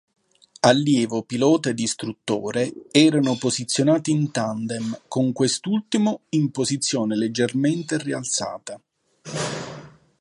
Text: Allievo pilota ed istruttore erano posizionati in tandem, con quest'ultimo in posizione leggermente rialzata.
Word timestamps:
Allievo 0.61 1.21
pilota 1.21 1.69
ed 1.69 1.77
istruttore 1.77 2.73
erano 2.89 3.35
posizionati 3.37 4.09
in 4.09 4.31
tandem, 4.31 4.99
con 5.07 5.31
quest'ultimo 5.31 6.21
in 6.29 6.49
posizione 6.49 7.15
leggermente 7.15 7.99
rialzata. 7.99 8.81